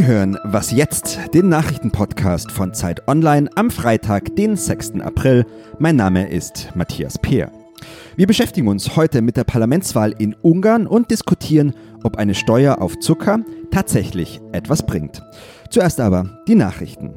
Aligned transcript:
Sie 0.00 0.06
hören 0.06 0.38
Was 0.44 0.70
jetzt, 0.70 1.18
den 1.34 1.50
Nachrichtenpodcast 1.50 2.50
von 2.50 2.72
Zeit 2.72 3.06
Online 3.06 3.50
am 3.54 3.70
Freitag, 3.70 4.34
den 4.34 4.56
6. 4.56 4.92
April. 5.02 5.44
Mein 5.78 5.96
Name 5.96 6.26
ist 6.30 6.70
Matthias 6.74 7.18
Peer. 7.18 7.52
Wir 8.16 8.26
beschäftigen 8.26 8.68
uns 8.68 8.96
heute 8.96 9.20
mit 9.20 9.36
der 9.36 9.44
Parlamentswahl 9.44 10.14
in 10.18 10.34
Ungarn 10.40 10.86
und 10.86 11.10
diskutieren, 11.10 11.74
ob 12.02 12.16
eine 12.16 12.34
Steuer 12.34 12.80
auf 12.80 12.98
Zucker 13.00 13.40
tatsächlich 13.72 14.40
etwas 14.52 14.86
bringt. 14.86 15.20
Zuerst 15.68 16.00
aber 16.00 16.40
die 16.48 16.54
Nachrichten. 16.54 17.12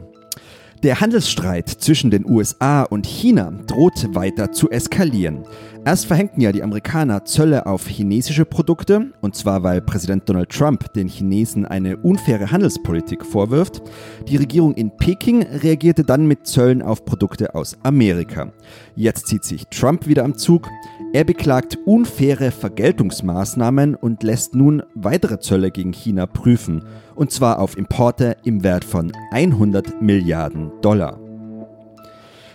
Der 0.83 0.99
Handelsstreit 0.99 1.69
zwischen 1.69 2.11
den 2.11 2.29
USA 2.29 2.83
und 2.83 3.05
China 3.05 3.53
droht 3.67 4.13
weiter 4.15 4.51
zu 4.51 4.69
eskalieren. 4.69 5.45
Erst 5.85 6.07
verhängten 6.07 6.41
ja 6.41 6.51
die 6.51 6.61
Amerikaner 6.61 7.23
Zölle 7.23 7.65
auf 7.65 7.87
chinesische 7.87 8.43
Produkte, 8.43 9.13
und 9.21 9.33
zwar 9.33 9.63
weil 9.63 9.79
Präsident 9.79 10.27
Donald 10.27 10.49
Trump 10.49 10.91
den 10.91 11.07
Chinesen 11.07 11.65
eine 11.65 11.95
unfaire 11.95 12.51
Handelspolitik 12.51 13.25
vorwirft. 13.25 13.81
Die 14.27 14.35
Regierung 14.35 14.73
in 14.73 14.91
Peking 14.97 15.43
reagierte 15.43 16.03
dann 16.03 16.25
mit 16.25 16.47
Zöllen 16.47 16.81
auf 16.81 17.05
Produkte 17.05 17.55
aus 17.55 17.77
Amerika. 17.83 18.51
Jetzt 18.97 19.27
zieht 19.27 19.45
sich 19.45 19.67
Trump 19.67 20.05
wieder 20.05 20.25
am 20.25 20.37
Zug. 20.37 20.69
Er 21.15 21.23
beklagt 21.23 21.77
unfaire 21.85 22.49
Vergeltungsmaßnahmen 22.49 23.93
und 23.93 24.23
lässt 24.23 24.55
nun 24.55 24.81
weitere 24.95 25.39
Zölle 25.39 25.69
gegen 25.69 25.93
China 25.93 26.25
prüfen, 26.25 26.83
und 27.13 27.29
zwar 27.29 27.59
auf 27.59 27.77
Importe 27.77 28.35
im 28.43 28.63
Wert 28.63 28.83
von 28.83 29.11
100 29.29 30.01
Milliarden 30.01 30.71
Dollar. 30.81 31.19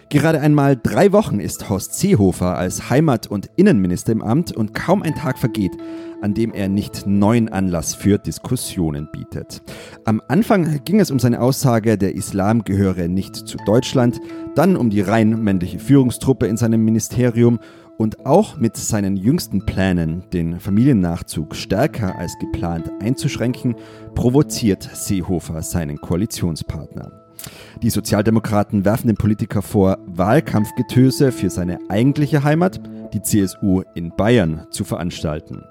Gerade 0.08 0.40
einmal 0.40 0.74
drei 0.74 1.12
Wochen 1.12 1.38
ist 1.38 1.70
Horst 1.70 1.94
Seehofer 1.94 2.56
als 2.56 2.90
Heimat- 2.90 3.28
und 3.28 3.48
Innenminister 3.54 4.10
im 4.10 4.22
Amt 4.22 4.50
und 4.50 4.74
kaum 4.74 5.04
ein 5.04 5.14
Tag 5.14 5.38
vergeht, 5.38 5.76
an 6.20 6.34
dem 6.34 6.52
er 6.52 6.68
nicht 6.68 7.06
neuen 7.06 7.48
Anlass 7.48 7.94
für 7.94 8.18
Diskussionen 8.18 9.08
bietet. 9.12 9.62
Am 10.04 10.20
Anfang 10.26 10.80
ging 10.84 10.98
es 10.98 11.12
um 11.12 11.20
seine 11.20 11.40
Aussage, 11.40 11.96
der 11.96 12.16
Islam 12.16 12.64
gehöre 12.64 13.06
nicht 13.06 13.36
zu 13.36 13.56
Deutschland, 13.66 14.18
dann 14.56 14.76
um 14.76 14.90
die 14.90 15.02
rein 15.02 15.44
männliche 15.44 15.78
Führungstruppe 15.78 16.46
in 16.46 16.56
seinem 16.56 16.84
Ministerium 16.84 17.60
und 17.98 18.24
auch 18.24 18.56
mit 18.56 18.76
seinen 18.76 19.16
jüngsten 19.16 19.66
Plänen, 19.66 20.22
den 20.32 20.60
Familiennachzug 20.60 21.54
stärker 21.54 22.16
als 22.16 22.38
geplant 22.38 22.90
einzuschränken, 23.00 23.74
provoziert 24.14 24.88
Seehofer 24.94 25.62
seinen 25.62 26.00
Koalitionspartner. 26.00 27.12
Die 27.82 27.90
Sozialdemokraten 27.90 28.84
werfen 28.84 29.08
dem 29.08 29.16
Politiker 29.16 29.62
vor, 29.62 29.98
Wahlkampfgetöse 30.06 31.32
für 31.32 31.50
seine 31.50 31.78
eigentliche 31.88 32.44
Heimat, 32.44 32.80
die 33.12 33.22
CSU 33.22 33.82
in 33.94 34.10
Bayern, 34.16 34.66
zu 34.70 34.84
veranstalten. 34.84 35.64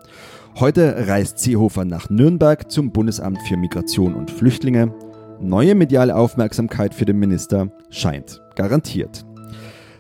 Heute 0.59 1.07
reist 1.07 1.39
Seehofer 1.39 1.85
nach 1.85 2.09
Nürnberg 2.09 2.69
zum 2.71 2.91
Bundesamt 2.91 3.41
für 3.43 3.57
Migration 3.57 4.15
und 4.15 4.31
Flüchtlinge. 4.31 4.93
Neue 5.39 5.75
mediale 5.75 6.15
Aufmerksamkeit 6.15 6.93
für 6.93 7.05
den 7.05 7.19
Minister 7.19 7.69
scheint 7.89 8.41
garantiert. 8.55 9.26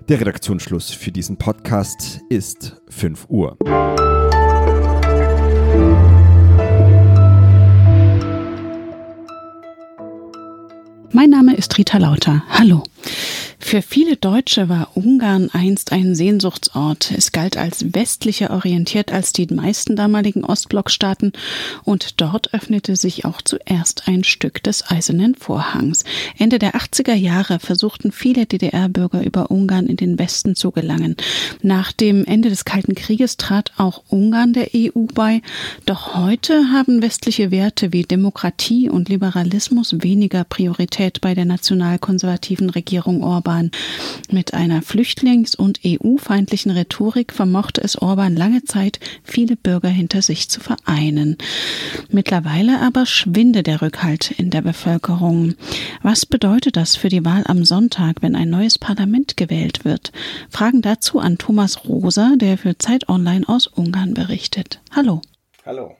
Der 0.09 0.21
Redaktionsschluss 0.21 0.91
für 0.91 1.11
diesen 1.11 1.35
Podcast 1.35 2.21
ist 2.29 2.81
5 2.87 3.25
Uhr. 3.27 3.57
Mein 11.11 11.29
Name 11.29 11.57
ist 11.57 11.77
Rita 11.77 11.97
Lauter. 11.97 12.41
Hallo. 12.47 12.83
Für 13.67 13.81
viele 13.81 14.15
Deutsche 14.15 14.69
war 14.69 14.91
Ungarn 14.95 15.49
einst 15.51 15.91
ein 15.91 16.15
Sehnsuchtsort. 16.15 17.11
Es 17.11 17.33
galt 17.33 17.57
als 17.57 17.93
westlicher 17.93 18.51
orientiert 18.51 19.11
als 19.11 19.33
die 19.33 19.45
meisten 19.47 19.97
damaligen 19.97 20.45
Ostblockstaaten 20.45 21.33
und 21.83 22.21
dort 22.21 22.53
öffnete 22.53 22.95
sich 22.95 23.25
auch 23.25 23.41
zuerst 23.41 24.07
ein 24.07 24.23
Stück 24.23 24.63
des 24.63 24.89
Eisernen 24.89 25.35
Vorhangs. 25.35 26.05
Ende 26.37 26.59
der 26.59 26.75
80er 26.75 27.13
Jahre 27.13 27.59
versuchten 27.59 28.13
viele 28.13 28.45
DDR-Bürger 28.45 29.21
über 29.21 29.51
Ungarn 29.51 29.87
in 29.87 29.97
den 29.97 30.17
Westen 30.17 30.55
zu 30.55 30.71
gelangen. 30.71 31.17
Nach 31.61 31.91
dem 31.91 32.23
Ende 32.23 32.47
des 32.47 32.63
Kalten 32.63 32.95
Krieges 32.95 33.35
trat 33.35 33.73
auch 33.75 34.01
Ungarn 34.07 34.53
der 34.53 34.69
EU 34.73 35.07
bei. 35.13 35.41
Doch 35.85 36.15
heute 36.15 36.71
haben 36.71 37.01
westliche 37.01 37.51
Werte 37.51 37.91
wie 37.91 38.03
Demokratie 38.03 38.89
und 38.89 39.09
Liberalismus 39.09 39.93
weniger 40.01 40.45
Priorität 40.45 41.19
bei 41.19 41.35
der 41.35 41.43
nationalkonservativen 41.43 42.69
Regierung 42.69 43.23
Orban. 43.25 43.56
Orban. 43.57 43.71
Mit 44.29 44.53
einer 44.53 44.81
flüchtlings- 44.81 45.55
und 45.55 45.79
EU-feindlichen 45.85 46.71
Rhetorik 46.71 47.33
vermochte 47.33 47.81
es 47.81 48.01
Orban 48.01 48.35
lange 48.35 48.63
Zeit, 48.63 48.99
viele 49.23 49.55
Bürger 49.55 49.89
hinter 49.89 50.21
sich 50.21 50.49
zu 50.49 50.59
vereinen. 50.59 51.37
Mittlerweile 52.09 52.81
aber 52.81 53.05
schwinde 53.05 53.63
der 53.63 53.81
Rückhalt 53.81 54.31
in 54.31 54.49
der 54.49 54.61
Bevölkerung. 54.61 55.55
Was 56.01 56.25
bedeutet 56.25 56.75
das 56.75 56.95
für 56.95 57.09
die 57.09 57.25
Wahl 57.25 57.43
am 57.45 57.63
Sonntag, 57.65 58.21
wenn 58.21 58.35
ein 58.35 58.49
neues 58.49 58.77
Parlament 58.77 59.37
gewählt 59.37 59.85
wird? 59.85 60.11
Fragen 60.49 60.81
dazu 60.81 61.19
an 61.19 61.37
Thomas 61.37 61.85
Rosa, 61.85 62.33
der 62.35 62.57
für 62.57 62.77
Zeit 62.77 63.09
Online 63.09 63.47
aus 63.47 63.67
Ungarn 63.67 64.13
berichtet. 64.13 64.81
Hallo. 64.91 65.21
Hallo. 65.65 65.95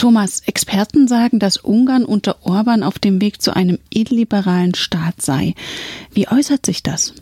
Thomas, 0.00 0.40
Experten 0.46 1.08
sagen, 1.08 1.38
dass 1.38 1.58
Ungarn 1.58 2.06
unter 2.06 2.46
Orban 2.46 2.82
auf 2.82 2.98
dem 2.98 3.20
Weg 3.20 3.42
zu 3.42 3.54
einem 3.54 3.78
illiberalen 3.92 4.74
Staat 4.74 5.20
sei. 5.20 5.54
Wie 6.10 6.26
äußert 6.26 6.64
sich 6.64 6.82
das? 6.82 7.14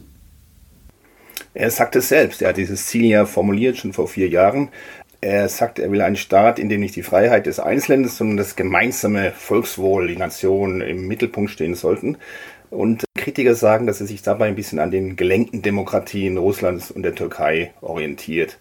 Er 1.54 1.72
sagt 1.72 1.96
es 1.96 2.08
selbst. 2.08 2.40
Er 2.40 2.50
hat 2.50 2.56
dieses 2.56 2.86
Ziel 2.86 3.06
ja 3.06 3.26
formuliert 3.26 3.78
schon 3.78 3.92
vor 3.92 4.06
vier 4.06 4.28
Jahren. 4.28 4.68
Er 5.20 5.48
sagt, 5.48 5.80
er 5.80 5.90
will 5.90 6.00
einen 6.00 6.14
Staat, 6.14 6.60
in 6.60 6.68
dem 6.68 6.80
nicht 6.80 6.94
die 6.94 7.02
Freiheit 7.02 7.46
des 7.46 7.58
Einzelnen, 7.58 8.06
sondern 8.06 8.36
das 8.36 8.54
gemeinsame 8.54 9.32
Volkswohl, 9.32 10.06
die 10.06 10.16
Nation 10.16 10.80
im 10.80 11.08
Mittelpunkt 11.08 11.50
stehen 11.50 11.74
sollten. 11.74 12.16
Und 12.70 13.02
Kritiker 13.16 13.56
sagen, 13.56 13.88
dass 13.88 14.00
er 14.00 14.06
sich 14.06 14.22
dabei 14.22 14.46
ein 14.46 14.54
bisschen 14.54 14.78
an 14.78 14.92
den 14.92 15.16
gelenkten 15.16 15.62
Demokratien 15.62 16.38
Russlands 16.38 16.92
und 16.92 17.02
der 17.02 17.16
Türkei 17.16 17.72
orientiert. 17.80 18.58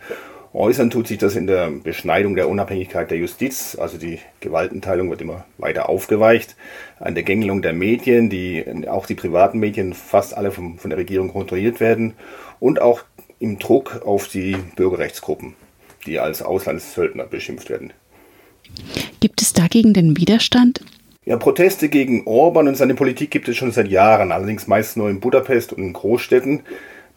Äußern 0.53 0.89
tut 0.89 1.07
sich 1.07 1.17
das 1.17 1.35
in 1.35 1.45
der 1.47 1.69
Beschneidung 1.69 2.35
der 2.35 2.49
Unabhängigkeit 2.49 3.11
der 3.11 3.17
Justiz, 3.17 3.77
also 3.79 3.97
die 3.97 4.19
Gewaltenteilung 4.39 5.09
wird 5.09 5.21
immer 5.21 5.45
weiter 5.57 5.89
aufgeweicht, 5.89 6.55
an 6.99 7.15
der 7.15 7.23
Gängelung 7.23 7.61
der 7.61 7.73
Medien, 7.73 8.29
die 8.29 8.65
auch 8.87 9.05
die 9.05 9.15
privaten 9.15 9.59
Medien 9.59 9.93
fast 9.93 10.35
alle 10.35 10.51
vom, 10.51 10.79
von 10.79 10.89
der 10.89 10.99
Regierung 10.99 11.31
kontrolliert 11.31 11.79
werden 11.79 12.13
und 12.59 12.81
auch 12.81 13.03
im 13.39 13.59
Druck 13.59 14.01
auf 14.05 14.27
die 14.27 14.57
Bürgerrechtsgruppen, 14.75 15.55
die 16.05 16.19
als 16.19 16.41
Auslandssöldner 16.41 17.25
beschimpft 17.25 17.69
werden. 17.69 17.93
Gibt 19.19 19.41
es 19.41 19.53
dagegen 19.53 19.93
den 19.93 20.17
Widerstand? 20.17 20.81
Ja, 21.25 21.35
Proteste 21.35 21.89
gegen 21.89 22.25
Orban 22.25 22.69
und 22.69 22.77
seine 22.77 22.95
Politik 22.95 23.31
gibt 23.31 23.49
es 23.49 23.57
schon 23.57 23.73
seit 23.73 23.89
Jahren, 23.89 24.31
allerdings 24.31 24.67
meist 24.67 24.95
nur 24.95 25.09
in 25.09 25.19
Budapest 25.19 25.73
und 25.73 25.83
in 25.83 25.93
Großstädten. 25.93 26.61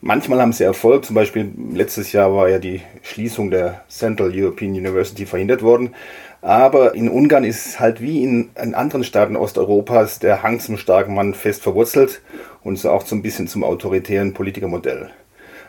Manchmal 0.03 0.41
haben 0.41 0.55
sie 0.55 0.65
Erfolg, 0.65 1.05
zum 1.05 1.15
Beispiel 1.15 1.53
letztes 1.75 2.13
Jahr 2.13 2.35
war 2.35 2.49
ja 2.49 2.59
die 2.59 2.81
Schließung 3.03 3.51
der 3.51 3.85
Central 3.91 4.33
European 4.35 4.71
University 4.71 5.27
verhindert 5.27 5.61
worden. 5.61 5.95
Aber 6.41 6.95
in 6.95 7.11
Ungarn 7.11 7.45
ist 7.45 7.81
halt 7.81 8.01
wie 8.01 8.25
in, 8.25 8.49
in 8.55 8.75
anderen 8.75 9.05
Staaten 9.05 9.37
Osteuropas 9.37 10.19
der 10.19 10.43
Hang 10.43 10.59
zum 10.59 10.79
starken 10.79 11.15
Mann 11.15 11.35
fest 11.35 11.63
verwurzelt 11.63 12.23
und 12.65 12.79
so 12.79 12.91
auch 12.91 13.05
so 13.05 13.15
ein 13.15 13.21
bisschen 13.21 13.47
zum 13.47 13.63
autoritären 13.63 14.33
Politikermodell. 14.33 15.11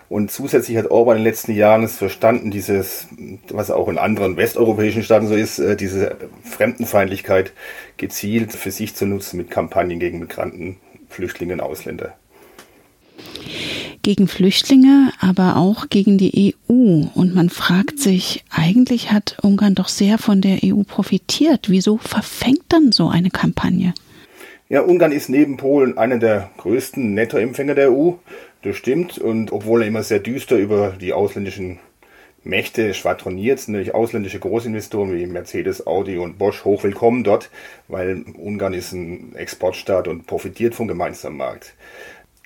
Und 0.07 0.31
zusätzlich 0.31 0.77
hat 0.77 0.89
Orban 0.91 1.17
in 1.17 1.23
den 1.23 1.29
letzten 1.29 1.53
Jahren 1.53 1.83
es 1.83 1.97
verstanden, 1.97 2.51
dieses, 2.51 3.07
was 3.49 3.69
auch 3.69 3.89
in 3.89 3.97
anderen 3.97 4.37
westeuropäischen 4.37 5.03
Staaten 5.03 5.27
so 5.27 5.35
ist, 5.35 5.59
äh, 5.59 5.75
diese 5.75 6.15
Fremdenfeindlichkeit 6.43 7.51
gezielt 7.97 8.53
für 8.53 8.71
sich 8.71 8.95
zu 8.95 9.05
nutzen 9.05 9.35
mit 9.35 9.51
Kampagnen 9.51 9.99
gegen 9.99 10.19
Migranten, 10.19 10.77
Flüchtlinge 11.09 11.53
und 11.53 11.61
Ausländer 11.61 12.15
gegen 14.01 14.27
Flüchtlinge, 14.27 15.11
aber 15.19 15.57
auch 15.57 15.89
gegen 15.89 16.17
die 16.17 16.55
EU. 16.69 17.05
Und 17.13 17.35
man 17.35 17.49
fragt 17.49 17.99
sich, 17.99 18.43
eigentlich 18.49 19.11
hat 19.11 19.37
Ungarn 19.41 19.75
doch 19.75 19.87
sehr 19.87 20.17
von 20.17 20.41
der 20.41 20.59
EU 20.63 20.83
profitiert. 20.83 21.69
Wieso 21.69 21.97
verfängt 21.97 22.63
dann 22.69 22.91
so 22.91 23.09
eine 23.09 23.29
Kampagne? 23.29 23.93
Ja, 24.69 24.81
Ungarn 24.81 25.11
ist 25.11 25.29
neben 25.29 25.57
Polen 25.57 25.97
einer 25.97 26.17
der 26.17 26.49
größten 26.57 27.13
Nettoempfänger 27.13 27.75
der 27.75 27.91
EU. 27.91 28.13
Das 28.61 28.75
stimmt. 28.77 29.17
Und 29.17 29.51
obwohl 29.51 29.81
er 29.81 29.87
immer 29.87 30.03
sehr 30.03 30.19
düster 30.19 30.57
über 30.57 30.95
die 30.99 31.13
ausländischen 31.13 31.79
Mächte 32.43 32.93
schwadroniert, 32.93 33.59
sind 33.59 33.73
natürlich 33.73 33.93
ausländische 33.93 34.39
Großinvestoren 34.39 35.15
wie 35.15 35.25
Mercedes, 35.27 35.85
Audi 35.85 36.17
und 36.17 36.39
Bosch 36.39 36.65
hochwillkommen 36.65 37.23
dort, 37.23 37.51
weil 37.87 38.23
Ungarn 38.35 38.73
ist 38.73 38.93
ein 38.93 39.35
Exportstaat 39.35 40.07
und 40.07 40.25
profitiert 40.25 40.73
vom 40.73 40.87
gemeinsamen 40.87 41.37
Markt. 41.37 41.75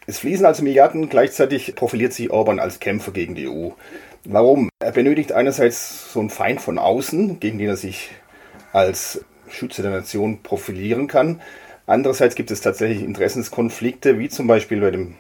Es 0.08 0.20
fließen 0.20 0.46
also 0.46 0.64
Milliarden, 0.64 1.10
gleichzeitig 1.10 1.76
profiliert 1.76 2.14
sich 2.14 2.30
Orban 2.30 2.60
als 2.60 2.80
Kämpfer 2.80 3.12
gegen 3.12 3.36
die 3.36 3.48
EU. 3.48 3.70
Warum? 4.24 4.70
Er 4.80 4.92
benötigt 4.92 5.32
einerseits 5.32 6.12
so 6.12 6.20
einen 6.20 6.30
Feind 6.30 6.62
von 6.62 6.78
außen, 6.78 7.40
gegen 7.40 7.58
den 7.58 7.70
er 7.70 7.78
sich 7.78 8.12
als 8.74 9.24
Schütze 9.50 9.82
der 9.82 9.92
Nation 9.92 10.42
profilieren 10.42 11.08
kann. 11.08 11.42
Andererseits 11.88 12.36
gibt 12.36 12.52
es 12.52 12.62
tatsächlich 12.62 13.04
Interessenskonflikte, 13.04 14.18
wie 14.20 14.30
zum 14.30 14.48
Beispiel 14.48 14.82
bei 14.82 14.92
dem 14.92 15.16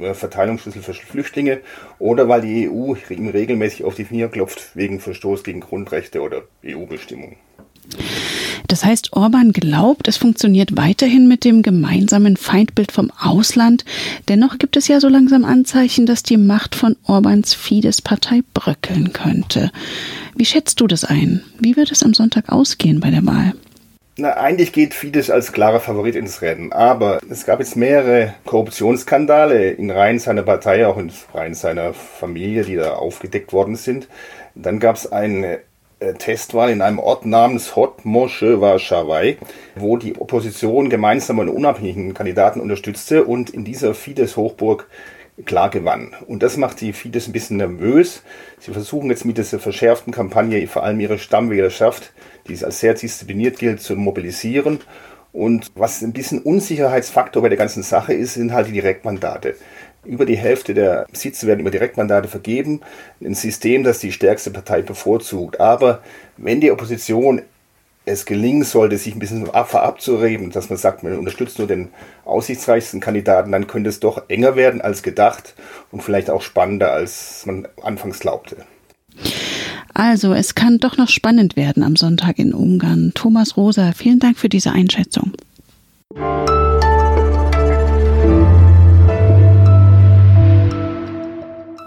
äh, 0.00 0.14
Verteilungsschlüssel 0.14 0.82
für 0.82 0.94
Flüchtlinge 0.94 1.60
oder 1.98 2.28
weil 2.28 2.42
die 2.42 2.68
EU 2.68 2.94
ihm 3.10 3.28
regelmäßig 3.28 3.84
auf 3.84 3.94
die 3.94 4.04
Finger 4.04 4.28
klopft 4.28 4.74
wegen 4.74 5.00
Verstoß 5.00 5.42
gegen 5.44 5.60
Grundrechte 5.60 6.20
oder 6.20 6.42
EU-Bestimmungen. 6.64 7.36
Das 8.68 8.84
heißt, 8.84 9.12
Orban 9.12 9.52
glaubt, 9.52 10.08
es 10.08 10.16
funktioniert 10.16 10.76
weiterhin 10.76 11.28
mit 11.28 11.44
dem 11.44 11.62
gemeinsamen 11.62 12.36
Feindbild 12.36 12.92
vom 12.92 13.10
Ausland. 13.18 13.84
Dennoch 14.28 14.58
gibt 14.58 14.76
es 14.76 14.88
ja 14.88 15.00
so 15.00 15.08
langsam 15.08 15.44
Anzeichen, 15.44 16.06
dass 16.06 16.22
die 16.22 16.36
Macht 16.36 16.74
von 16.74 16.96
Orbans 17.04 17.54
Fidesz-Partei 17.54 18.42
bröckeln 18.54 19.12
könnte. 19.12 19.70
Wie 20.34 20.44
schätzt 20.44 20.80
du 20.80 20.86
das 20.86 21.04
ein? 21.04 21.42
Wie 21.58 21.76
wird 21.76 21.92
es 21.92 22.02
am 22.02 22.14
Sonntag 22.14 22.50
ausgehen 22.50 23.00
bei 23.00 23.10
der 23.10 23.24
Wahl? 23.24 23.54
Na, 24.18 24.32
eigentlich 24.32 24.72
geht 24.72 24.94
Fidesz 24.94 25.28
als 25.28 25.52
klarer 25.52 25.78
Favorit 25.78 26.16
ins 26.16 26.40
Rennen, 26.40 26.72
aber 26.72 27.20
es 27.28 27.44
gab 27.44 27.58
jetzt 27.58 27.76
mehrere 27.76 28.32
Korruptionsskandale 28.46 29.72
in 29.72 29.90
Reihen 29.90 30.18
seiner 30.18 30.42
Partei, 30.42 30.86
auch 30.86 30.96
in 30.96 31.12
Reihen 31.34 31.54
seiner 31.54 31.92
Familie, 31.92 32.64
die 32.64 32.76
da 32.76 32.94
aufgedeckt 32.94 33.52
worden 33.52 33.76
sind. 33.76 34.08
Dann 34.54 34.80
gab 34.80 34.96
es 34.96 35.12
eine 35.12 35.60
Testwahl 36.18 36.70
in 36.70 36.82
einem 36.82 36.98
Ort 36.98 37.24
namens 37.24 37.74
Hot 37.74 38.04
Moshe 38.04 38.60
Warschawai, 38.60 39.38
wo 39.74 39.96
die 39.96 40.18
Opposition 40.18 40.90
gemeinsam 40.90 41.40
einen 41.40 41.48
unabhängigen 41.48 42.14
Kandidaten 42.14 42.60
unterstützte 42.60 43.24
und 43.24 43.50
in 43.50 43.64
dieser 43.64 43.94
Fidesz-Hochburg 43.94 44.88
klar 45.44 45.70
gewann. 45.70 46.14
Und 46.26 46.42
das 46.42 46.56
macht 46.56 46.80
die 46.80 46.92
Fidesz 46.92 47.28
ein 47.28 47.32
bisschen 47.32 47.58
nervös. 47.58 48.22
Sie 48.58 48.72
versuchen 48.72 49.10
jetzt 49.10 49.24
mit 49.24 49.38
dieser 49.38 49.58
verschärften 49.58 50.12
Kampagne 50.12 50.66
vor 50.66 50.82
allem 50.82 51.00
ihre 51.00 51.18
Stammwählerschaft 51.18 52.12
die 52.48 52.64
als 52.64 52.80
sehr 52.80 52.94
diszipliniert 52.94 53.58
gilt, 53.58 53.80
zu 53.80 53.96
mobilisieren. 53.96 54.80
Und 55.32 55.72
was 55.74 56.02
ein 56.02 56.12
bisschen 56.12 56.40
Unsicherheitsfaktor 56.40 57.42
bei 57.42 57.48
der 57.48 57.58
ganzen 57.58 57.82
Sache 57.82 58.14
ist, 58.14 58.34
sind 58.34 58.52
halt 58.52 58.68
die 58.68 58.72
Direktmandate. 58.72 59.56
Über 60.06 60.24
die 60.24 60.36
Hälfte 60.36 60.74
der 60.74 61.06
Sitze 61.12 61.46
werden 61.46 61.60
über 61.60 61.70
Direktmandate 61.70 62.28
vergeben. 62.28 62.80
Ein 63.20 63.34
System, 63.34 63.82
das 63.82 63.98
die 63.98 64.12
stärkste 64.12 64.50
Partei 64.50 64.82
bevorzugt. 64.82 65.60
Aber 65.60 66.02
wenn 66.36 66.60
die 66.60 66.70
Opposition 66.70 67.42
es 68.06 68.24
gelingen 68.24 68.62
sollte, 68.62 68.96
sich 68.96 69.14
ein 69.14 69.18
bisschen 69.18 69.46
verabzureden, 69.46 70.50
dass 70.50 70.70
man 70.70 70.78
sagt, 70.78 71.02
man 71.02 71.18
unterstützt 71.18 71.58
nur 71.58 71.66
den 71.66 71.88
aussichtsreichsten 72.24 73.00
Kandidaten, 73.00 73.50
dann 73.50 73.66
könnte 73.66 73.90
es 73.90 73.98
doch 73.98 74.22
enger 74.28 74.54
werden 74.54 74.80
als 74.80 75.02
gedacht 75.02 75.54
und 75.90 76.02
vielleicht 76.02 76.30
auch 76.30 76.40
spannender, 76.40 76.92
als 76.92 77.44
man 77.46 77.66
anfangs 77.82 78.20
glaubte. 78.20 78.58
Also, 79.92 80.34
es 80.34 80.54
kann 80.54 80.78
doch 80.78 80.96
noch 80.98 81.08
spannend 81.08 81.56
werden 81.56 81.82
am 81.82 81.96
Sonntag 81.96 82.38
in 82.38 82.54
Ungarn. 82.54 83.12
Thomas 83.14 83.56
Rosa, 83.56 83.92
vielen 83.92 84.20
Dank 84.20 84.38
für 84.38 84.48
diese 84.48 84.70
Einschätzung. 84.70 85.32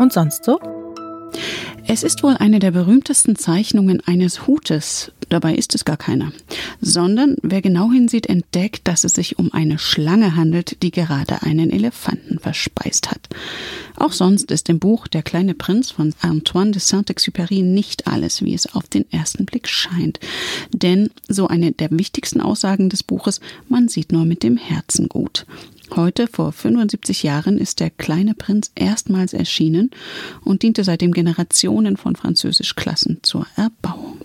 Und 0.10 0.14
sonst 0.14 0.44
so? 0.44 0.60
Es 1.86 2.02
ist 2.02 2.24
wohl 2.24 2.36
eine 2.36 2.58
der 2.58 2.72
berühmtesten 2.72 3.36
Zeichnungen 3.36 4.02
eines 4.08 4.48
Hutes. 4.48 5.12
Dabei 5.30 5.54
ist 5.54 5.76
es 5.76 5.86
gar 5.86 5.98
keiner. 5.98 6.32
Sondern 6.82 7.36
wer 7.44 7.62
genau 7.62 7.92
hinsieht, 7.92 8.26
entdeckt, 8.26 8.88
dass 8.88 9.04
es 9.04 9.14
sich 9.14 9.38
um 9.38 9.54
eine 9.54 9.78
Schlange 9.78 10.36
handelt, 10.36 10.82
die 10.82 10.90
gerade 10.90 11.44
einen 11.44 11.70
Elefanten 11.70 12.40
verspeist 12.40 13.12
hat. 13.12 13.30
Auch 13.98 14.14
sonst 14.14 14.50
ist 14.50 14.68
im 14.70 14.80
Buch 14.80 15.08
Der 15.08 15.22
kleine 15.22 15.54
Prinz 15.54 15.92
von 15.92 16.16
Antoine 16.22 16.72
de 16.72 16.82
Saint-Exupéry 16.82 17.62
nicht 17.62 18.08
alles, 18.08 18.42
wie 18.44 18.56
es 18.56 18.74
auf 18.74 18.88
den 18.88 19.06
ersten 19.12 19.46
Blick 19.46 19.68
scheint. 19.68 20.20
Denn 20.74 21.12
so 21.28 21.48
eine 21.48 21.72
der 21.72 21.92
wichtigsten 21.92 22.42
Aussagen 22.42 22.90
des 22.90 23.04
Buches, 23.04 23.42
man 23.68 23.90
sieht 23.90 24.12
nur 24.12 24.26
mit 24.26 24.42
dem 24.42 24.58
Herzen 24.58 25.08
gut. 25.08 25.46
Heute, 25.96 26.28
vor 26.28 26.52
75 26.52 27.24
Jahren, 27.24 27.58
ist 27.58 27.80
der 27.80 27.90
kleine 27.90 28.36
Prinz 28.36 28.72
erstmals 28.76 29.34
erschienen 29.34 29.90
und 30.44 30.62
diente 30.62 30.84
seitdem 30.84 31.12
Generationen 31.12 31.98
von 31.98 32.16
Französischklassen 32.16 33.20
zur 33.24 33.48
Erbauung. 33.56 34.18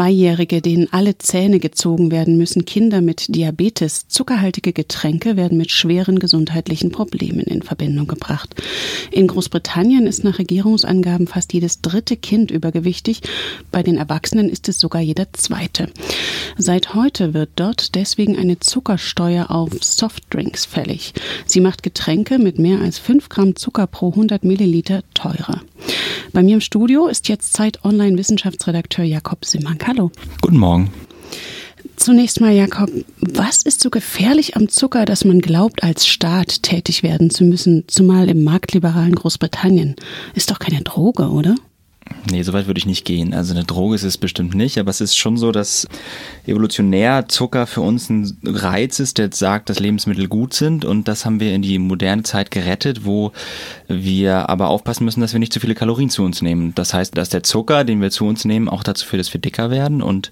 Zweijährige, 0.00 0.62
denen 0.62 0.90
alle 0.92 1.18
Zähne 1.18 1.60
gezogen 1.60 2.10
werden 2.10 2.38
müssen, 2.38 2.64
Kinder 2.64 3.02
mit 3.02 3.34
Diabetes, 3.36 4.08
zuckerhaltige 4.08 4.72
Getränke 4.72 5.36
werden 5.36 5.58
mit 5.58 5.70
schweren 5.70 6.18
gesundheitlichen 6.18 6.90
Problemen 6.90 7.40
in 7.40 7.60
Verbindung 7.60 8.06
gebracht. 8.06 8.54
In 9.10 9.26
Großbritannien 9.26 10.06
ist 10.06 10.24
nach 10.24 10.38
Regierungsangaben 10.38 11.26
fast 11.26 11.52
jedes 11.52 11.82
dritte 11.82 12.16
Kind 12.16 12.50
übergewichtig, 12.50 13.20
bei 13.70 13.82
den 13.82 13.98
Erwachsenen 13.98 14.48
ist 14.48 14.70
es 14.70 14.80
sogar 14.80 15.02
jeder 15.02 15.34
zweite. 15.34 15.90
Seit 16.56 16.94
heute 16.94 17.34
wird 17.34 17.50
dort 17.56 17.94
deswegen 17.94 18.38
eine 18.38 18.58
Zuckersteuer 18.58 19.50
auf 19.50 19.70
Softdrinks 19.82 20.64
fällig. 20.64 21.12
Sie 21.44 21.60
macht 21.60 21.82
Getränke 21.82 22.38
mit 22.38 22.58
mehr 22.58 22.80
als 22.80 22.98
5 22.98 23.28
Gramm 23.28 23.54
Zucker 23.54 23.86
pro 23.86 24.08
100 24.08 24.44
Milliliter 24.44 25.02
teurer. 25.12 25.60
Bei 26.32 26.42
mir 26.42 26.54
im 26.54 26.60
Studio 26.60 27.08
ist 27.08 27.28
jetzt 27.28 27.54
Zeit 27.54 27.84
Online 27.84 28.16
Wissenschaftsredakteur 28.16 29.04
Jakob 29.04 29.44
Simmank. 29.44 29.89
Hallo. 29.90 30.12
Guten 30.40 30.58
Morgen. 30.58 30.88
Zunächst 31.96 32.40
mal, 32.40 32.52
Jakob, 32.52 32.88
was 33.18 33.64
ist 33.64 33.80
so 33.80 33.90
gefährlich 33.90 34.54
am 34.54 34.68
Zucker, 34.68 35.04
dass 35.04 35.24
man 35.24 35.40
glaubt, 35.40 35.82
als 35.82 36.06
Staat 36.06 36.62
tätig 36.62 37.02
werden 37.02 37.28
zu 37.28 37.42
müssen, 37.42 37.82
zumal 37.88 38.30
im 38.30 38.44
marktliberalen 38.44 39.16
Großbritannien? 39.16 39.96
Ist 40.36 40.52
doch 40.52 40.60
keine 40.60 40.82
Droge, 40.82 41.30
oder? 41.30 41.56
Nee, 42.30 42.42
so 42.42 42.52
weit 42.52 42.66
würde 42.66 42.78
ich 42.78 42.86
nicht 42.86 43.04
gehen. 43.04 43.32
Also 43.32 43.54
eine 43.54 43.64
Droge 43.64 43.94
ist 43.94 44.02
es 44.02 44.18
bestimmt 44.18 44.54
nicht, 44.54 44.78
aber 44.78 44.90
es 44.90 45.00
ist 45.00 45.16
schon 45.16 45.36
so, 45.36 45.52
dass 45.52 45.88
evolutionär 46.46 47.28
Zucker 47.28 47.66
für 47.66 47.80
uns 47.80 48.10
ein 48.10 48.36
Reiz 48.44 49.00
ist, 49.00 49.18
der 49.18 49.30
sagt, 49.32 49.70
dass 49.70 49.80
Lebensmittel 49.80 50.28
gut 50.28 50.52
sind 50.52 50.84
und 50.84 51.08
das 51.08 51.24
haben 51.24 51.40
wir 51.40 51.54
in 51.54 51.62
die 51.62 51.78
moderne 51.78 52.22
Zeit 52.22 52.50
gerettet, 52.50 53.04
wo 53.06 53.32
wir 53.88 54.50
aber 54.50 54.68
aufpassen 54.68 55.04
müssen, 55.04 55.20
dass 55.20 55.32
wir 55.32 55.40
nicht 55.40 55.52
zu 55.52 55.60
viele 55.60 55.74
Kalorien 55.74 56.10
zu 56.10 56.22
uns 56.22 56.42
nehmen. 56.42 56.74
Das 56.74 56.92
heißt, 56.92 57.16
dass 57.16 57.30
der 57.30 57.42
Zucker, 57.42 57.84
den 57.84 58.02
wir 58.02 58.10
zu 58.10 58.26
uns 58.26 58.44
nehmen, 58.44 58.68
auch 58.68 58.82
dazu 58.82 59.06
führt, 59.06 59.20
dass 59.20 59.32
wir 59.32 59.40
dicker 59.40 59.70
werden 59.70 60.02
und 60.02 60.30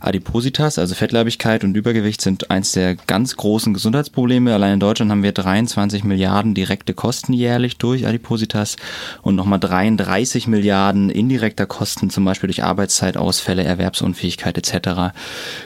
Adipositas, 0.00 0.78
also 0.78 0.94
Fettleibigkeit 0.94 1.64
und 1.64 1.76
Übergewicht 1.76 2.20
sind 2.20 2.50
eins 2.50 2.72
der 2.72 2.94
ganz 2.94 3.36
großen 3.36 3.74
Gesundheitsprobleme. 3.74 4.54
Allein 4.54 4.74
in 4.74 4.80
Deutschland 4.80 5.10
haben 5.10 5.22
wir 5.22 5.32
23 5.32 6.04
Milliarden 6.04 6.54
direkte 6.54 6.94
Kosten 6.94 7.32
jährlich 7.32 7.76
durch 7.76 8.06
Adipositas 8.06 8.76
und 9.22 9.34
nochmal 9.34 9.58
33 9.58 10.46
Milliarden 10.46 11.10
indirekter 11.14 11.66
Kosten, 11.66 12.10
zum 12.10 12.24
Beispiel 12.24 12.48
durch 12.48 12.62
Arbeitszeitausfälle, 12.62 13.64
Erwerbsunfähigkeit 13.64 14.58
etc. 14.58 15.14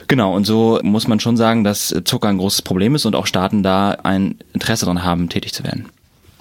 Genau, 0.07 0.35
und 0.35 0.45
so 0.45 0.79
muss 0.83 1.07
man 1.07 1.19
schon 1.19 1.37
sagen, 1.37 1.63
dass 1.63 1.93
Zucker 2.05 2.29
ein 2.29 2.37
großes 2.37 2.61
Problem 2.61 2.95
ist 2.95 3.05
und 3.05 3.15
auch 3.15 3.27
Staaten 3.27 3.63
da 3.63 3.91
ein 3.91 4.37
Interesse 4.53 4.85
daran 4.85 5.03
haben, 5.03 5.29
tätig 5.29 5.53
zu 5.53 5.63
werden. 5.63 5.87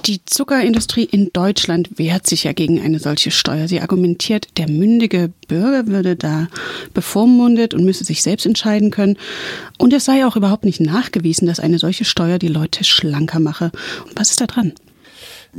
Die 0.07 0.25
Zuckerindustrie 0.25 1.05
in 1.05 1.31
Deutschland 1.33 1.99
wehrt 1.99 2.27
sich 2.27 2.45
ja 2.45 2.53
gegen 2.53 2.81
eine 2.81 3.01
solche 3.01 3.31
Steuer. 3.31 3.67
Sie 3.67 3.81
argumentiert, 3.81 4.47
der 4.57 4.69
mündige 4.69 5.33
Bürger 5.49 5.89
würde 5.89 6.15
da 6.15 6.47
bevormundet 6.95 7.75
und 7.75 7.85
müsse 7.85 8.05
sich 8.05 8.23
selbst 8.23 8.47
entscheiden 8.47 8.91
können. 8.91 9.17
Und 9.77 9.93
es 9.93 10.05
sei 10.05 10.25
auch 10.25 10.37
überhaupt 10.37 10.65
nicht 10.65 10.81
nachgewiesen, 10.81 11.47
dass 11.47 11.61
eine 11.61 11.79
solche 11.79 12.05
Steuer 12.05 12.39
die 12.39 12.49
Leute 12.49 12.85
schlanker 12.85 13.41
mache. 13.41 13.73
Und 14.07 14.19
was 14.19 14.31
ist 14.31 14.41
da 14.41 14.47
dran? 14.47 14.73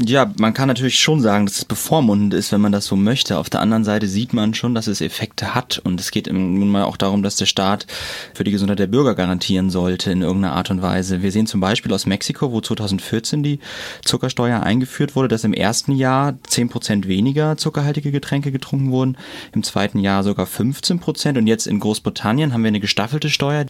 Ja, 0.06 0.32
man 0.40 0.54
kann 0.54 0.70
natürlich 0.70 0.98
schon 0.98 1.20
sagen, 1.20 1.46
dass 1.46 1.58
es 1.58 1.66
bevormundend 1.66 2.34
ist, 2.34 2.54
wenn 2.54 2.62
man 2.62 2.72
das 2.72 2.86
so 2.86 2.96
möchte. 2.96 3.38
Auf 3.38 3.50
der 3.50 3.60
anderen 3.60 3.84
Seite 3.84 4.08
sieht 4.08 4.32
man 4.32 4.54
schon, 4.54 4.74
dass 4.74 4.88
es 4.88 5.02
Effekte 5.02 5.56
hat. 5.56 5.82
Und 5.84 6.00
es 6.00 6.12
geht 6.12 6.32
nun 6.32 6.70
mal 6.70 6.84
auch 6.84 6.96
darum, 6.96 7.22
dass 7.22 7.36
der 7.36 7.48
Staat 7.48 7.86
für 8.34 8.46
die 8.46 8.52
Gesundheit 8.52 8.80
der 8.80 8.88
Bürger 8.88 9.14
garantieren 9.14 9.70
sollte 9.70 10.10
in 10.10 10.22
irgendeiner 10.22 10.54
Art 10.54 10.72
und 10.72 10.82
Weise. 10.82 11.22
Wir 11.22 11.34
sehen 11.34 11.48
zum 11.48 11.60
Beispiel 11.60 11.92
aus 11.92 12.06
Mexiko, 12.06 12.54
wo 12.54 12.62
2014 12.62 13.44
die 13.44 13.60
Zuckersteuer 14.06 14.62
eingeführt 14.62 15.18
wurde, 15.18 15.28
dass 15.28 15.44
im 15.44 15.54
ersten 15.54 15.92
Jahr 15.92 16.38
10 16.48 16.70
Prozent 16.70 17.08
weniger 17.10 17.58
zuckerhaltige 17.58 18.12
Getränke 18.12 18.54
getrunken 18.54 18.92
wurden, 18.92 19.18
im 19.54 19.64
zweiten 19.64 20.00
Jahr 20.00 20.24
sogar 20.24 20.46
15 20.46 21.00
Prozent. 21.00 21.38
Und 21.38 21.48
jetzt 21.48 21.68
in 21.68 21.82
Großbritannien 21.82 22.54
haben 22.54 22.64
wir 22.64 22.70
eine 22.70 22.80
gestaffelte 22.80 23.30
Steuer. 23.30 23.66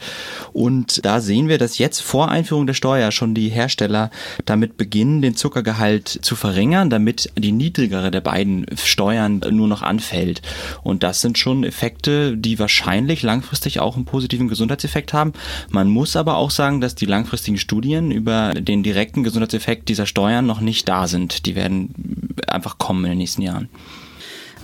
Und 0.54 1.04
da 1.04 1.22
sehen 1.22 1.48
wir, 1.48 1.58
dass 1.58 1.80
jetzt 1.80 2.02
vor 2.04 2.30
Einführung 2.30 2.68
der 2.68 2.76
Steuer 2.76 3.12
schon 3.12 3.34
die 3.34 3.50
Hersteller 3.50 4.12
damit 4.46 4.78
beginnen, 4.78 5.24
den 5.24 5.36
Zuckergehalt 5.36 6.19
zu 6.22 6.36
verringern, 6.36 6.90
damit 6.90 7.32
die 7.38 7.52
niedrigere 7.52 8.12
der 8.12 8.22
beiden 8.22 8.66
Steuern 8.76 9.42
nur 9.52 9.68
noch 9.68 9.82
anfällt. 9.82 10.42
Und 10.84 11.04
das 11.04 11.22
sind 11.22 11.38
schon 11.38 11.64
Effekte, 11.64 12.38
die 12.38 12.60
wahrscheinlich 12.60 13.24
langfristig 13.24 13.80
auch 13.80 13.96
einen 13.96 14.06
positiven 14.06 14.48
Gesundheitseffekt 14.48 15.14
haben. 15.14 15.34
Man 15.70 15.90
muss 15.90 16.16
aber 16.16 16.38
auch 16.38 16.52
sagen, 16.52 16.82
dass 16.82 16.96
die 16.96 17.06
langfristigen 17.06 17.58
Studien 17.58 18.12
über 18.12 18.54
den 18.54 18.84
direkten 18.84 19.24
Gesundheitseffekt 19.24 19.90
dieser 19.90 20.06
Steuern 20.06 20.46
noch 20.46 20.62
nicht 20.62 20.88
da 20.88 21.08
sind. 21.08 21.46
Die 21.46 21.56
werden 21.56 22.34
einfach 22.48 22.78
kommen 22.78 23.06
in 23.06 23.12
den 23.12 23.18
nächsten 23.20 23.42
Jahren. 23.42 23.70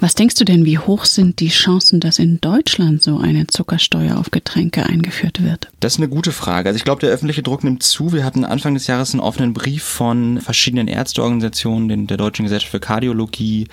Was 0.01 0.13
denkst 0.13 0.35
du 0.35 0.43
denn, 0.43 0.65
wie 0.65 0.77
hoch 0.77 1.05
sind 1.05 1.39
die 1.39 1.47
Chancen, 1.47 1.99
dass 1.99 2.19
in 2.19 2.41
Deutschland 2.41 3.01
so 3.01 3.17
eine 3.17 3.47
Zuckersteuer 3.47 4.17
auf 4.17 4.29
Getränke 4.29 4.85
eingeführt 4.85 5.41
wird? 5.41 5.69
Das 5.85 5.93
ist 5.93 5.99
eine 5.99 6.09
gute 6.09 6.31
Frage. 6.31 6.67
Also 6.67 6.77
ich 6.77 6.83
glaube, 6.83 7.01
der 7.01 7.11
öffentliche 7.11 7.43
Druck 7.43 7.63
nimmt 7.63 7.83
zu. 7.83 8.11
Wir 8.11 8.25
hatten 8.25 8.43
Anfang 8.43 8.73
des 8.73 8.87
Jahres 8.87 9.13
einen 9.13 9.19
offenen 9.19 9.53
Brief 9.53 9.83
von 9.83 10.41
verschiedenen 10.41 10.87
Ärzteorganisationen, 10.87 11.87
den, 11.87 12.07
der 12.07 12.17
Deutschen 12.17 12.41
Gesellschaft 12.41 12.71
für 12.71 12.79
Kardiologie, 12.79 13.67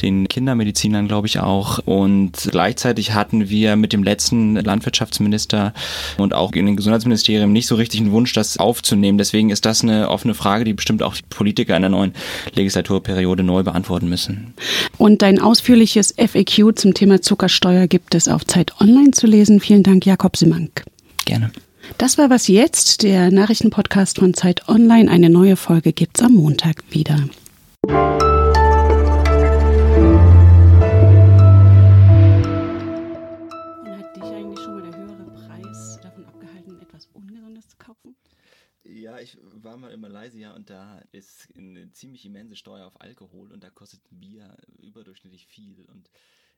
den 0.00 0.28
Kindermedizinern, 0.28 1.08
glaube 1.08 1.26
ich 1.26 1.40
auch. 1.40 1.80
Und 1.84 2.50
gleichzeitig 2.52 3.14
hatten 3.14 3.48
wir 3.48 3.74
mit 3.74 3.92
dem 3.92 4.04
letzten 4.04 4.54
Landwirtschaftsminister 4.54 5.74
und 6.18 6.34
auch 6.34 6.52
in 6.52 6.66
den 6.66 6.76
Gesundheitsministerien 6.76 7.52
nicht 7.52 7.66
so 7.66 7.74
richtig 7.74 7.98
einen 7.98 8.12
Wunsch, 8.12 8.32
das 8.32 8.58
aufzunehmen. 8.58 9.18
Deswegen 9.18 9.50
ist 9.50 9.66
das 9.66 9.82
eine 9.82 10.08
offene 10.08 10.34
Frage, 10.34 10.62
die 10.62 10.72
bestimmt 10.72 11.02
auch 11.02 11.16
die 11.16 11.24
Politiker 11.28 11.74
in 11.74 11.82
der 11.82 11.90
neuen 11.90 12.12
Legislaturperiode 12.54 13.42
neu 13.42 13.64
beantworten 13.64 14.08
müssen. 14.08 14.54
Und 14.98 15.20
dein 15.20 15.40
ausführliches 15.40 16.14
FAQ 16.16 16.76
zum 16.76 16.94
Thema 16.94 17.22
Zuckersteuer 17.22 17.88
gibt 17.88 18.14
es 18.14 18.28
auf 18.28 18.46
Zeit 18.46 18.80
Online 18.80 19.10
zu 19.10 19.26
lesen. 19.26 19.58
Vielen 19.58 19.82
Dank, 19.82 20.06
Jakob 20.06 20.36
Simank. 20.36 20.84
Gerne. 21.26 21.50
Das 21.98 22.18
war 22.18 22.30
was 22.30 22.46
jetzt, 22.46 23.02
der 23.02 23.32
Nachrichtenpodcast 23.32 24.20
von 24.20 24.32
Zeit 24.32 24.68
Online. 24.68 25.10
Eine 25.10 25.28
neue 25.28 25.56
Folge 25.56 25.92
gibt's 25.92 26.22
am 26.22 26.34
Montag 26.34 26.84
wieder. 26.94 27.16
Und 27.82 27.94
hat 33.88 34.16
dich 34.16 34.22
eigentlich 34.22 34.60
schon 34.60 34.74
mal 34.74 34.82
der 34.88 34.96
höhere 34.96 35.24
Preis 35.34 35.98
davon 36.00 36.24
abgehalten, 36.26 36.80
etwas 36.80 37.06
Ungesundes 37.12 37.68
zu 37.70 37.76
kaufen? 37.76 38.14
Ja, 38.84 39.18
ich 39.18 39.36
war 39.42 39.76
mal 39.76 39.90
in 39.90 40.00
Malaysia 40.00 40.54
und 40.54 40.70
da 40.70 41.02
ist 41.10 41.48
eine 41.56 41.90
ziemlich 41.90 42.24
immense 42.24 42.54
Steuer 42.54 42.86
auf 42.86 43.00
Alkohol 43.00 43.50
und 43.52 43.64
da 43.64 43.70
kostet 43.70 44.00
ein 44.12 44.20
Bier 44.20 44.56
überdurchschnittlich 44.78 45.48
viel 45.48 45.84
und 45.86 46.08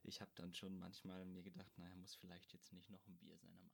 ich 0.03 0.21
habe 0.21 0.31
dann 0.35 0.53
schon 0.53 0.79
manchmal 0.79 1.25
mir 1.25 1.43
gedacht, 1.43 1.73
naja, 1.79 1.95
muss 1.97 2.15
vielleicht 2.15 2.53
jetzt 2.53 2.75
nicht 2.75 2.91
noch 2.91 3.07
ein 3.09 3.17
Bier 3.17 3.37
sein 3.39 3.57
am. 3.59 3.67